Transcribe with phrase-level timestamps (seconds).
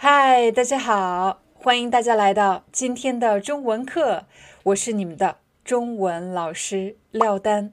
[0.00, 4.26] 嗨，大家好，欢迎大家来到今天的中文课，
[4.62, 7.72] 我是你们的中文老师廖丹。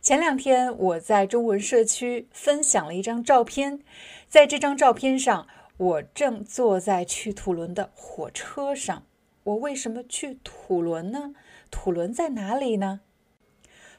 [0.00, 3.80] 前两天我在中文社区分享了一张照片，
[4.26, 5.46] 在这张照片上，
[5.76, 9.02] 我正坐在去土伦的火车上。
[9.42, 11.34] 我为什么去土伦呢？
[11.70, 13.02] 土伦在哪里呢？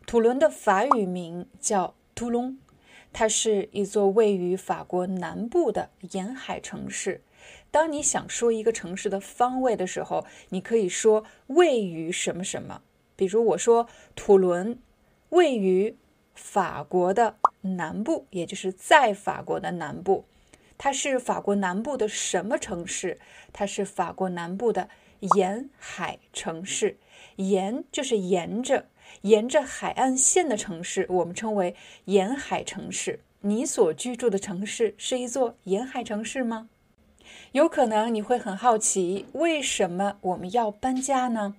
[0.08, 2.58] 土伦的法语名叫图隆，
[3.14, 7.22] 它是一座位于法国南部的沿海城市。
[7.76, 12.82] 当你想说一个城市的方位的时候，你可以说位于什么什么。
[13.18, 14.80] 比如我说土伦
[15.32, 15.98] 位于
[16.34, 20.24] 法国的南部，也就是在法国的南部。
[20.78, 23.20] 它是法国南部的什么城市？
[23.52, 24.88] 它是法国南部的
[25.36, 26.96] 沿海城市。
[27.36, 28.86] 沿就是沿着
[29.24, 33.20] 沿着海岸线的城市，我们称为沿海城市。
[33.42, 36.70] 你所居住的城市是一座沿海城市吗？
[37.52, 41.56] 有可能你会很好奇，为什么我们要搬家呢？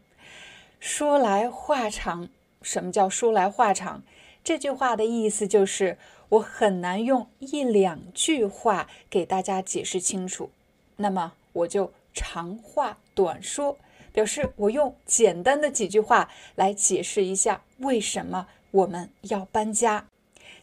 [0.78, 2.28] 说来话长。
[2.62, 4.02] 什么叫说来话长？
[4.42, 5.98] 这句话的意思就是，
[6.30, 10.50] 我很难用一两句话给大家解释清楚。
[10.96, 13.78] 那么我就长话短说，
[14.12, 20.06] 表示我用简单的几句话来解释一下为什么我们要搬家。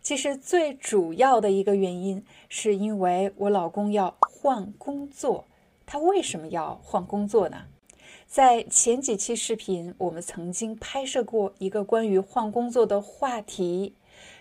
[0.03, 5.45] 其实最主要的一个原因，是因为我老公要换工作。
[5.85, 7.67] 他为什么要换工作呢？
[8.27, 13.93] 在前几期视频，我们曾经拍摄过一个关于换工作的话题。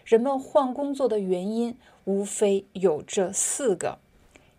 [0.04, 4.00] 人们换工作的原因，无非有这四个：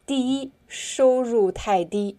[0.06, 2.16] 第一，收入太低；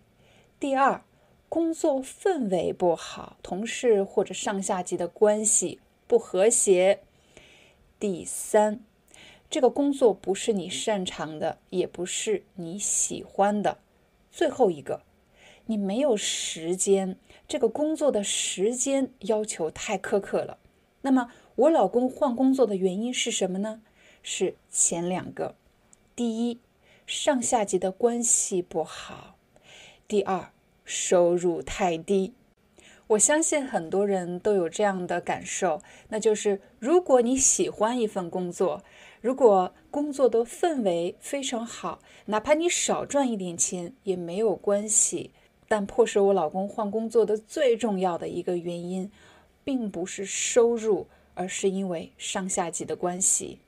[0.61, 1.03] 第二，
[1.49, 7.01] 工作氛围不好，同事或者上下级的关系不和谐。
[7.99, 8.81] 第三，
[9.49, 13.78] 这个工作不是你擅长的，也不是你喜欢的。
[14.31, 15.03] 最后一个，
[15.66, 17.16] 你没有时间，
[17.47, 20.59] 这个工作的时间要求太苛刻了。
[21.03, 23.83] 那么，我老公换工作的原因是什么呢？
[24.22, 25.54] 是前两个。
[26.16, 26.59] 第一，
[27.06, 29.37] 上下级的关系不好；
[30.09, 30.50] 第二，
[30.84, 32.33] 收入太低。
[33.06, 38.82] 我相信很多人都有这样的感受，那就是如果你喜欢一份工作，
[39.20, 45.31] 如果工作的氛围非常好，哪怕你少赚一点钱也没有关系。
[45.66, 49.10] 但迫使我老公换工作的最重要的一个原因，
[49.65, 53.59] 并不是收入，而是因为上下级的关系。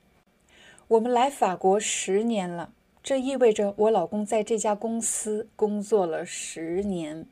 [0.87, 2.71] 我们来法国十年了，
[3.03, 7.25] 这意味着我老公在这家公司工作了十年。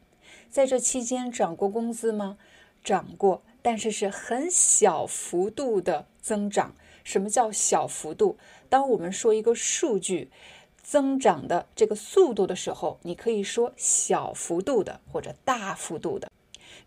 [0.49, 2.37] 在这期间涨过工资吗？
[2.83, 6.75] 涨过，但是是很小幅度的增长。
[7.03, 8.37] 什么叫小幅度？
[8.69, 10.31] 当我们说一个数据
[10.81, 16.29] 增长的这个速度的时候，你可以说小幅度的或者大幅度的。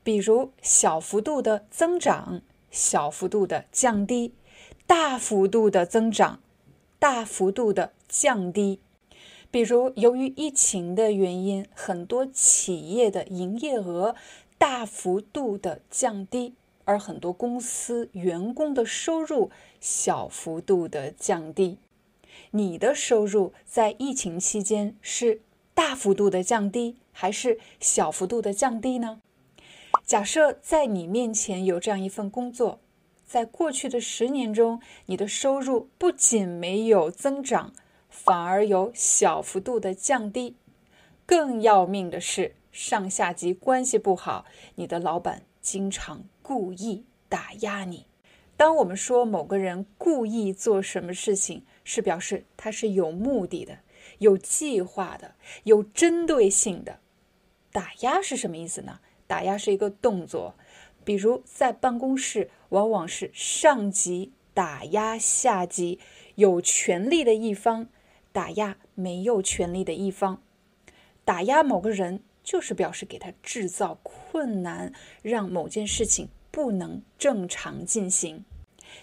[0.03, 4.35] 比如小幅度的增长，小幅度的降低，
[4.87, 6.41] 大幅度的增长，
[6.99, 8.81] 大幅度的降低。
[9.51, 14.15] 比如，由于疫情的原因，很多企业的营业额
[14.59, 16.53] 大幅度的降低，
[16.85, 19.51] 而很多公司员工的收入
[19.81, 21.79] 小幅度的降低。
[22.51, 25.41] 你的收入在疫情期间是
[25.75, 29.23] 大幅度的降低，还是小幅度的降低呢？
[30.05, 32.81] 假设在你面前有这样一份工作，
[33.27, 37.73] 在过去的十年中，你的收入不仅没有增长。
[38.25, 40.57] 反而有小幅度的降低，
[41.25, 44.45] 更要命的是上下级关系不好，
[44.75, 48.07] 你的老板经常故意打压你。
[48.57, 53.79] 当我们说某个人故意做什么事情，是表示他是有目的的、
[54.19, 56.99] 有计划的、有针对性的。
[57.71, 58.99] 打压是什么意思呢？
[59.29, 60.57] 打压是一个动作，
[61.05, 66.01] 比如在办公室，往往是上级打压下级，
[66.35, 67.89] 有权力的一方。
[68.39, 70.41] 打压没有权利的一方，
[71.25, 74.93] 打压某个人就是表示给他制造困难，
[75.23, 78.45] 让某件事情不能正常进行。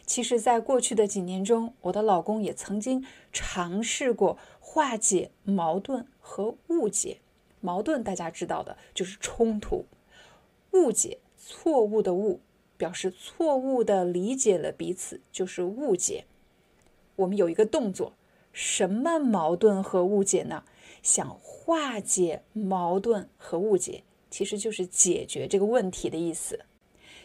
[0.06, 7.18] 其实，在过去的几年中，我的老公也曾经尝试过化解矛盾和误解。
[7.60, 9.86] 矛盾大家知道的就是冲突，
[10.72, 12.40] 误解错误的误，
[12.78, 16.24] 表示错误的理解了彼此，就是误解。
[17.18, 18.14] 我们有一个动作，
[18.56, 20.64] 什么矛盾和误解呢？
[21.04, 26.62] 想化解矛盾和误解，其实就是解决这个问题的意思。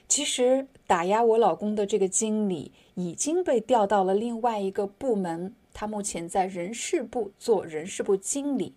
[0.09, 8.75] 其实打压我老公的这个经理已经被调到了另外一个部门，他目前在人事部做人事部经理。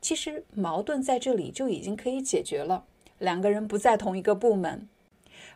[0.00, 2.84] 其实矛盾在这里就已经可以解决了，
[3.20, 4.88] 两个人不在同一个部门，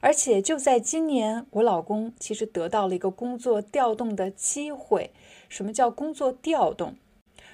[0.01, 5.11] 而且就在今年，我老公其实得到了一个工作调动的机会。
[5.49, 6.95] 什么叫工作调动？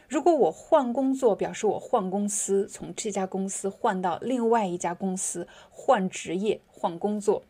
[0.08, 7.42] 如果我换工作，表示我换公司，从这家公司换到另外一家公司，换职业、换工作。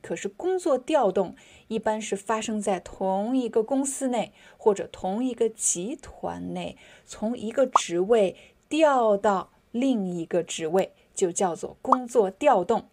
[0.00, 1.34] 可是工作调动
[1.66, 8.36] 一般是发生在同一个公司内或者同一个集团内，从一个职位。
[8.70, 12.84] 调到另一个职位就叫做工作调动，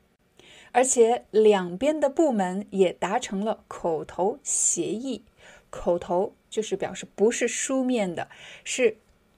[0.76, 5.24] 而且两边的部门也达成了口头协议。
[5.70, 8.28] 口头就是表示不是书面的，
[8.66, 8.98] 是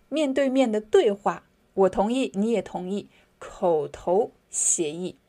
[0.10, 1.44] 面对面的对话。
[1.76, 3.08] 我同意，你也同意，
[3.38, 5.20] 口头协议。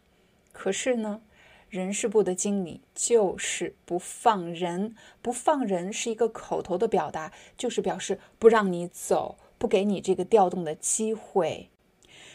[0.51, 1.21] 可是呢，
[1.69, 9.37] 人事部的经理就是不放人，不放人是一个口头的表达，就是表示不让你走。
[9.59, 11.69] 不给你这个调动的机会，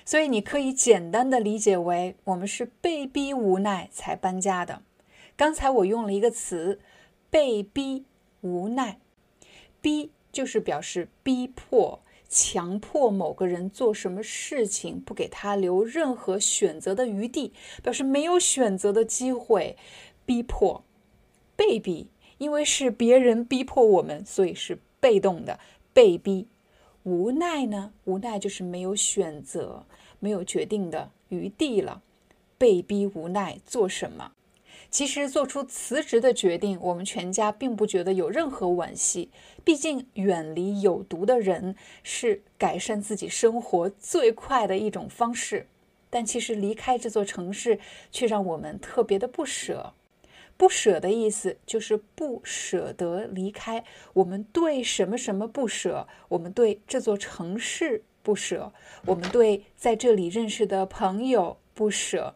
[0.05, 4.81] 所以你可以简单的理解为我们是被逼无奈才搬家的。
[5.35, 6.79] 刚才我用了一个词
[7.29, 8.05] “被逼
[8.41, 8.99] 无奈”，
[9.81, 19.77] 逼就是表示逼迫、强迫某个人做什么事情，不给他留任何选择的余地，表示没有选择的机会。
[20.25, 20.85] 逼迫、
[21.55, 22.07] 被逼，
[22.37, 25.59] 因为是别人逼迫我们，所以是被动的
[25.91, 26.47] 被逼。
[27.03, 27.91] 无奈呢？
[28.05, 29.85] 无奈就是没有选择、
[30.19, 32.01] 没有决定的余地了，
[32.57, 34.31] 被逼无奈做什么？
[34.89, 39.29] 其实做出辞职的决定，我们全家并不觉得有任何惋惜。
[39.63, 45.67] 毕竟远离有毒的人是改善自己生活最快的一种方式。
[46.09, 47.79] 但其实离开这座城市，
[48.11, 49.93] 却让我们特别的不舍。
[50.55, 53.83] 不舍的意思就是不舍得离开。
[54.13, 56.07] 我们对什么什么不舍？
[56.29, 58.71] 我们对这座城市不舍，
[59.05, 62.35] 我们对在这里认识的朋友不舍。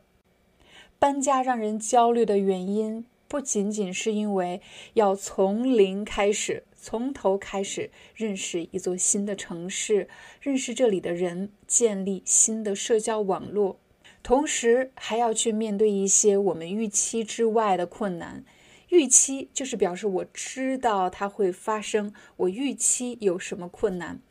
[1.00, 4.62] 搬家让人焦虑的原因，不仅仅是因为
[4.96, 10.10] 要从零开始，从头开始认识一座新的城市，
[10.42, 13.80] 认识这里的人，建立新的社交网络。
[14.24, 18.44] 同时还要去面对一些我们预期之外的困难。
[18.90, 24.22] 预期就是表示我知道它会发生，我预期有什么困难。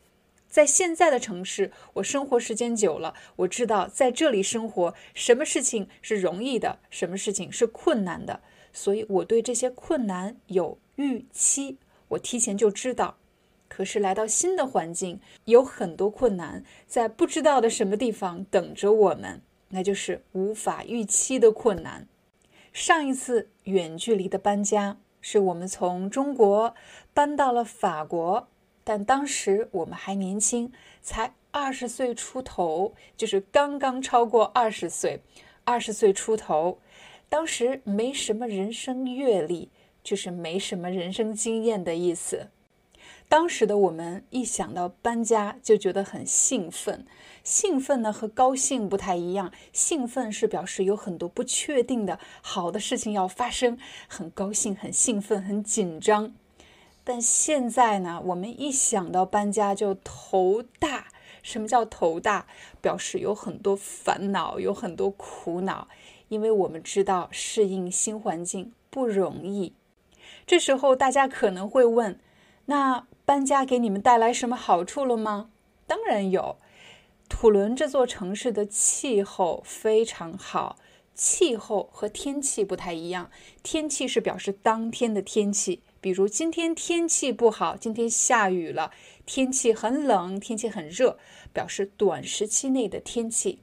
[0.48, 8.40] 在现在的城市，我生活时间久了，我知道在这里生活，什么事情是容易的，什么事情是困难的。
[8.72, 11.76] 所以我对这些困难有预期，
[12.08, 13.18] 我提前就知道。
[13.68, 19.42] 可是来到新的环境，有很多困难在不知道的什么地方等着我们。
[19.68, 22.06] 那就是无法预期的困难。
[22.72, 26.74] 上一次远距离的搬家，是我们从中国
[27.14, 28.48] 搬到了法国，
[28.84, 35.20] 但当时我们还年轻，才二十岁出头，就是刚刚超过二十岁，
[35.64, 36.78] 二十岁出头，
[37.28, 39.70] 当时没什么人生阅历，
[40.04, 42.50] 就是没什么人生经验的意思。
[43.28, 47.04] 当时的我们一想到搬家就觉得很兴奋，
[47.42, 56.34] 兴奋呢和高兴不太一样，兴奋是表示有很多不确定的好的事情要发生，很高兴、很兴奋、很紧张。
[57.02, 61.08] 但现在呢，我们一想到搬家就头大。
[61.42, 62.46] 什么叫头大？
[62.80, 65.88] 表示有很多烦恼，有很多苦恼，
[66.28, 69.74] 因为我们知道适应新环境不容易。
[70.46, 72.20] 这时候大家可能会问，
[72.66, 73.06] 那？
[73.26, 75.50] 搬家给你们带来什么好处了吗？
[75.84, 76.58] 当然有。
[77.28, 80.78] 土伦这座城市的气候非常好，
[81.12, 83.32] 气候和天气不太一样。
[83.64, 88.92] 天气是表示当天的天气，比如今天天气不好，今天下雨了；
[89.26, 91.18] 天气很冷，天气很热，
[91.52, 93.58] 表示短时期内的天气。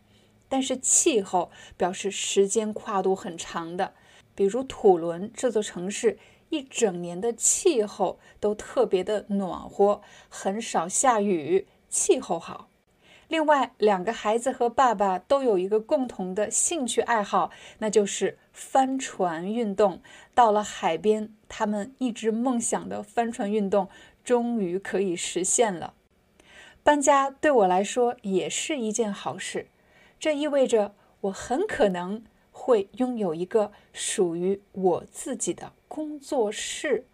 [0.49, 3.93] 但是气候表示时间跨度很长的，
[4.35, 6.19] 比如土伦这座城市。
[6.53, 12.69] 一整年的气候都特别的暖和，很少下雨，气候好。
[13.27, 20.03] 另外，两个孩子和爸爸都有一个共同的兴趣爱好，那就是帆船运动。
[20.35, 23.89] 到了海边，他们一直梦想的帆船运动
[24.23, 25.95] 终于可以实现了。
[26.83, 29.65] 搬家对我来说也是一件好事，
[30.19, 37.05] 这意味着我很可能会拥有一个属于我自己的工作室。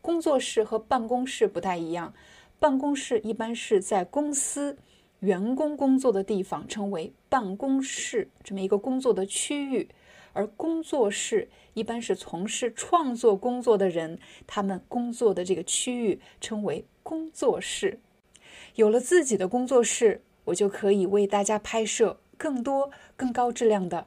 [0.00, 2.12] 工作室和办公室不太一样，
[2.58, 4.76] 办公室一般是在公司
[5.20, 9.88] 员工工作的地方，称为办公室，这么一个工作的区域。
[10.32, 18.00] 而工作室一般是从事创作工作的人，他们工作的这个区域称为工作室。
[18.74, 24.06] 有了自己的工作室，我就可以为大家拍摄更多、更高质量的